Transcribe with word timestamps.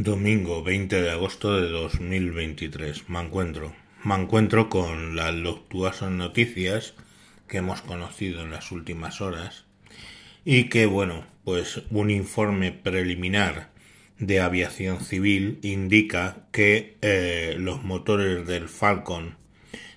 Domingo 0.00 0.62
20 0.62 1.02
de 1.02 1.10
agosto 1.10 1.60
de 1.60 1.68
2023. 1.70 3.08
Me 3.08 3.18
encuentro. 3.18 3.74
Me 4.04 4.14
encuentro 4.14 4.68
con 4.68 5.16
las 5.16 5.34
luctuosas 5.34 6.12
noticias 6.12 6.94
que 7.48 7.56
hemos 7.56 7.82
conocido 7.82 8.42
en 8.42 8.52
las 8.52 8.70
últimas 8.70 9.20
horas 9.20 9.64
y 10.44 10.68
que, 10.68 10.86
bueno, 10.86 11.26
pues 11.42 11.82
un 11.90 12.10
informe 12.10 12.70
preliminar 12.70 13.70
de 14.20 14.38
aviación 14.38 15.00
civil 15.00 15.58
indica 15.62 16.46
que 16.52 16.96
eh, 17.02 17.56
los 17.58 17.82
motores 17.82 18.46
del 18.46 18.68
Falcon, 18.68 19.36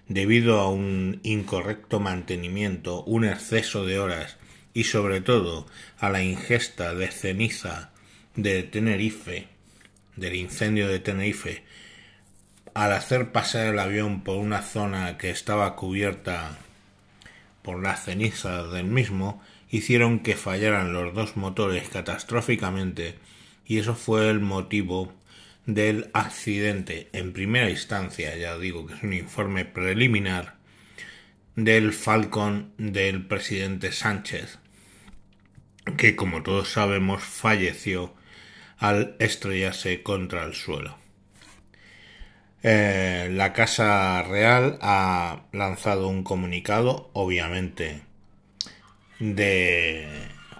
debido 0.07 0.61
a 0.61 0.71
un 0.71 1.19
incorrecto 1.21 1.99
mantenimiento, 1.99 3.03
un 3.03 3.23
exceso 3.23 3.85
de 3.85 3.99
horas 3.99 4.39
y 4.73 4.85
sobre 4.85 5.21
todo 5.21 5.67
a 5.99 6.09
la 6.09 6.23
ingesta 6.23 6.95
de 6.95 7.11
ceniza 7.11 7.93
de 8.35 8.63
Tenerife, 8.63 9.60
del 10.15 10.35
incendio 10.35 10.87
de 10.87 10.99
Tenerife, 10.99 11.63
al 12.73 12.93
hacer 12.93 13.31
pasar 13.31 13.67
el 13.67 13.79
avión 13.79 14.23
por 14.23 14.37
una 14.37 14.61
zona 14.61 15.17
que 15.17 15.29
estaba 15.29 15.75
cubierta 15.75 16.57
por 17.61 17.81
las 17.81 18.05
cenizas 18.05 18.71
del 18.71 18.85
mismo, 18.85 19.41
hicieron 19.69 20.19
que 20.19 20.35
fallaran 20.35 20.93
los 20.93 21.13
dos 21.13 21.37
motores 21.37 21.89
catastróficamente 21.89 23.15
y 23.65 23.79
eso 23.79 23.95
fue 23.95 24.29
el 24.29 24.39
motivo 24.39 25.13
del 25.65 26.09
accidente. 26.13 27.09
En 27.13 27.33
primera 27.33 27.69
instancia, 27.69 28.35
ya 28.35 28.57
digo 28.57 28.85
que 28.85 28.95
es 28.95 29.03
un 29.03 29.13
informe 29.13 29.65
preliminar 29.65 30.55
del 31.55 31.93
Falcon 31.93 32.73
del 32.77 33.25
presidente 33.25 33.91
Sánchez, 33.91 34.59
que 35.97 36.15
como 36.15 36.43
todos 36.43 36.69
sabemos 36.69 37.23
falleció 37.23 38.13
al 38.81 39.15
estrellarse 39.19 40.03
contra 40.03 40.43
el 40.43 40.53
suelo. 40.53 40.97
Eh, 42.63 43.29
la 43.31 43.53
Casa 43.53 44.21
Real 44.23 44.77
ha 44.81 45.43
lanzado 45.53 46.09
un 46.09 46.23
comunicado, 46.23 47.09
obviamente, 47.13 48.01
de 49.19 50.07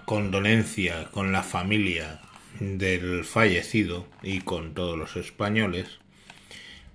condolencia 0.06 1.10
con 1.10 1.32
la 1.32 1.42
familia 1.42 2.20
del 2.60 3.24
fallecido 3.24 4.06
y 4.22 4.40
con 4.40 4.72
todos 4.74 4.96
los 4.96 5.16
españoles 5.16 5.98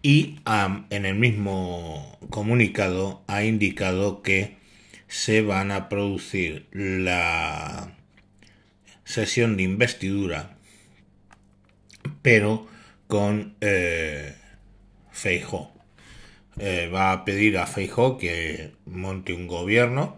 y 0.02 0.40
en 0.90 1.06
el 1.06 1.16
mismo 1.16 2.18
comunicado 2.30 3.24
ha 3.28 3.44
indicado 3.44 4.22
que 4.22 4.58
se 5.08 5.42
van 5.42 5.72
a 5.72 5.90
producir 5.90 6.68
la 6.72 7.96
sesión 9.04 9.58
de 9.58 9.64
investidura 9.64 10.57
pero 12.22 12.68
con 13.08 13.56
eh, 13.62 14.36
Feijó. 15.12 15.72
Eh, 16.60 16.90
va 16.94 17.12
a 17.12 17.26
pedir 17.26 17.58
a 17.58 17.68
Feijó 17.68 18.18
que 18.18 18.74
monte 18.86 19.34
un 19.34 19.48
gobierno. 19.48 20.18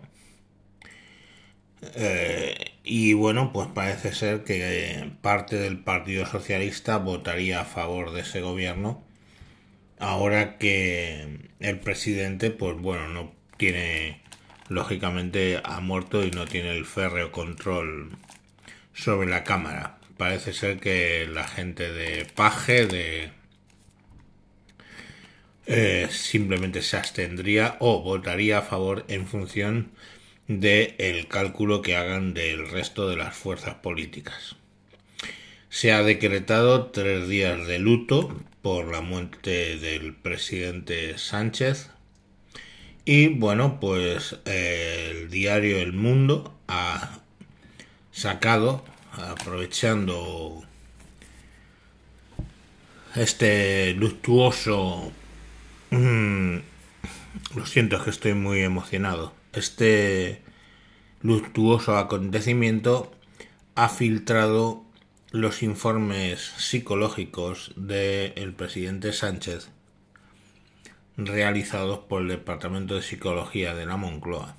Eh, 1.96 2.74
y 2.84 3.14
bueno, 3.14 3.54
pues 3.54 3.68
parece 3.74 4.14
ser 4.14 4.44
que 4.44 5.12
parte 5.22 5.56
del 5.58 5.80
Partido 5.80 6.26
Socialista 6.26 6.98
votaría 6.98 7.62
a 7.62 7.66
favor 7.66 8.12
de 8.12 8.22
ese 8.22 8.42
gobierno. 8.42 9.04
Ahora 10.00 10.58
que 10.58 11.50
el 11.60 11.80
presidente 11.80 12.52
pues 12.52 12.78
bueno 12.78 13.10
no 13.10 13.34
tiene 13.58 14.22
lógicamente 14.70 15.60
ha 15.64 15.82
muerto 15.82 16.24
y 16.26 16.32
no 16.32 16.46
tiene 16.46 16.72
el 16.78 16.86
férreo 16.86 17.32
control 17.32 18.12
sobre 18.94 19.30
la 19.30 19.44
cámara 19.44 19.99
parece 20.20 20.52
ser 20.52 20.82
que 20.82 21.26
la 21.32 21.48
gente 21.48 21.94
de 21.94 22.26
Paje 22.26 22.86
de 22.86 23.32
eh, 25.66 26.10
simplemente 26.12 26.82
se 26.82 26.98
abstendría 26.98 27.78
o 27.80 28.02
votaría 28.02 28.58
a 28.58 28.62
favor 28.62 29.06
en 29.08 29.26
función 29.26 29.92
del 30.50 30.94
el 30.98 31.30
cálculo 31.30 31.82
que 31.82 31.96
hagan 31.96 32.34
del 32.34 32.70
resto 32.70 33.08
de 33.08 33.16
las 33.16 33.34
fuerzas 33.34 33.76
políticas. 33.76 34.58
Se 35.70 35.94
ha 35.94 36.04
decretado 36.04 36.88
tres 36.88 37.30
días 37.30 37.66
de 37.66 37.80
luto 37.80 38.44
por 38.62 38.92
la 38.92 39.00
muerte 39.00 39.78
del 39.78 40.16
presidente 40.16 41.18
Sánchez 41.18 41.92
y 43.06 43.30
bueno 43.30 43.80
pues 43.80 44.36
eh, 44.44 45.12
el 45.12 45.30
diario 45.30 45.78
El 45.78 45.94
Mundo 45.94 46.60
ha 46.68 47.22
sacado 48.12 48.84
aprovechando 49.14 50.64
este 53.16 53.94
luctuoso... 53.94 55.12
Mm, 55.92 56.58
lo 57.56 57.66
siento, 57.66 57.98
es 57.98 58.04
que 58.04 58.10
estoy 58.10 58.34
muy 58.34 58.62
emocionado. 58.62 59.34
Este 59.54 60.42
luctuoso 61.22 61.98
acontecimiento 61.98 63.12
ha 63.76 63.90
filtrado 63.90 64.84
los 65.32 65.64
informes 65.64 66.42
psicológicos 66.58 67.72
del 67.76 68.54
presidente 68.54 69.14
Sánchez 69.14 69.70
realizados 71.18 72.00
por 72.00 72.22
el 72.22 72.30
Departamento 72.30 72.96
de 72.96 73.02
Psicología 73.02 73.76
de 73.76 73.86
la 73.86 73.98
Moncloa. 73.98 74.56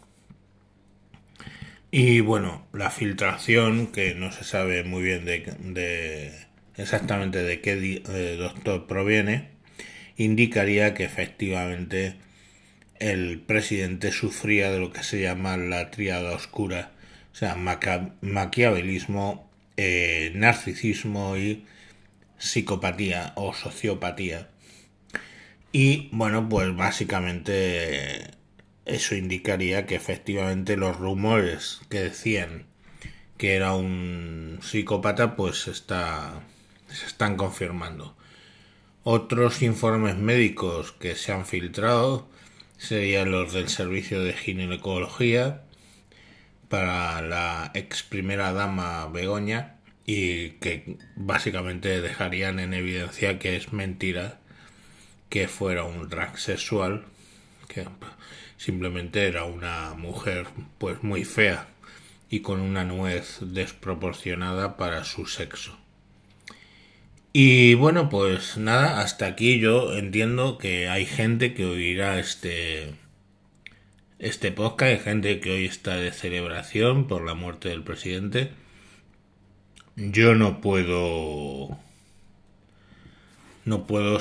Y 1.93 2.21
bueno, 2.21 2.67
la 2.73 2.91
filtración, 2.91 3.89
que 3.89 4.15
no 4.15 4.31
se 4.31 4.45
sabe 4.45 4.85
muy 4.85 5.03
bien 5.03 5.25
de, 5.25 6.33
exactamente 6.77 7.43
de 7.43 7.61
qué 7.61 8.03
eh, 8.09 8.37
doctor 8.37 8.87
proviene, 8.87 9.49
indicaría 10.17 10.95
que 10.95 11.05
efectivamente 11.05 12.15
el 13.01 13.41
presidente 13.41 14.13
sufría 14.13 14.71
de 14.71 14.79
lo 14.79 14.93
que 14.93 15.03
se 15.03 15.21
llama 15.21 15.57
la 15.57 15.91
triada 15.91 16.33
oscura, 16.33 16.93
o 17.33 17.35
sea, 17.35 17.57
maquiavelismo, 17.57 19.51
eh, 19.77 20.31
narcisismo 20.35 21.37
y 21.37 21.65
psicopatía 22.39 23.33
o 23.35 23.53
sociopatía. 23.53 24.49
Y 25.73 26.09
bueno, 26.13 26.49
pues 26.49 26.75
básicamente 26.77 28.31
eso 28.85 29.15
indicaría 29.15 29.87
que 29.87 29.95
efectivamente 29.95 30.77
los 30.77 30.97
rumores 30.97 31.81
que 31.89 32.01
decían 32.01 32.67
que 33.39 33.55
era 33.55 33.75
un 33.75 34.59
psicópata 34.63 35.37
pues 35.37 35.69
está, 35.69 36.43
se 36.89 37.07
están 37.07 37.37
confirmando. 37.37 38.17
Otros 39.03 39.63
informes 39.63 40.17
médicos 40.17 40.93
que 40.93 41.15
se 41.17 41.33
han 41.33 41.47
filtrado 41.47 42.29
serían 42.77 43.31
los 43.31 43.53
del 43.53 43.69
servicio 43.69 44.23
de 44.23 44.35
ginecología 44.35 45.63
para 46.69 47.23
la 47.23 47.71
ex 47.75 48.03
primera 48.03 48.53
dama 48.53 49.07
Begoña 49.07 49.77
y 50.05 50.51
que 50.61 50.99
básicamente 51.17 52.01
dejarían 52.01 52.59
en 52.61 52.75
evidencia 52.75 53.39
que 53.39 53.57
es 53.57 53.73
mentira 53.73 54.39
que 55.29 55.49
fuera 55.49 55.85
un 55.85 56.09
drag 56.09 56.39
sexual 56.39 57.05
que 57.73 57.87
simplemente 58.57 59.27
era 59.27 59.45
una 59.45 59.95
mujer 59.95 60.47
pues 60.79 61.03
muy 61.03 61.25
fea 61.25 61.69
y 62.29 62.41
con 62.41 62.61
una 62.61 62.85
nuez 62.85 63.39
desproporcionada 63.41 64.77
para 64.77 65.05
su 65.05 65.27
sexo. 65.27 65.79
Y 67.33 67.75
bueno, 67.75 68.09
pues 68.09 68.57
nada, 68.57 69.01
hasta 69.01 69.27
aquí 69.27 69.61
yo 69.61 69.97
entiendo 69.97 70.59
que 70.59 70.89
hay 70.89 71.07
gente 71.07 71.55
que 71.55 71.65
oirá 71.65 72.19
este 72.19 72.95
este 74.19 74.53
podcast, 74.53 74.91
hay 74.91 74.99
gente 74.99 75.41
que 75.41 75.53
hoy 75.53 75.65
está 75.65 75.97
de 75.97 76.13
celebración 76.13 77.07
por 77.07 77.25
la 77.25 77.35
muerte 77.35 77.69
del 77.69 77.85
presidente. 77.85 78.51
Yo 79.97 80.35
no 80.35 80.61
puedo 80.61 81.79
no 83.65 83.87
puedo 83.87 84.19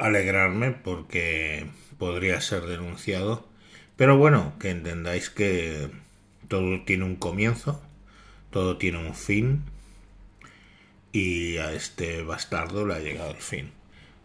alegrarme 0.00 0.72
porque 0.72 1.66
podría 1.98 2.40
ser 2.40 2.62
denunciado. 2.62 3.46
Pero 3.96 4.16
bueno, 4.16 4.54
que 4.60 4.70
entendáis 4.70 5.30
que 5.30 5.90
todo 6.48 6.82
tiene 6.84 7.04
un 7.04 7.16
comienzo, 7.16 7.82
todo 8.50 8.78
tiene 8.78 8.98
un 8.98 9.14
fin 9.14 9.64
y 11.12 11.58
a 11.58 11.72
este 11.72 12.22
bastardo 12.22 12.86
le 12.86 12.94
ha 12.94 13.00
llegado 13.00 13.30
el 13.30 13.38
fin. 13.38 13.72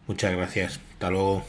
Muchas 0.08 0.34
gracias. 0.36 0.80
Hasta 0.94 1.10
luego. 1.10 1.46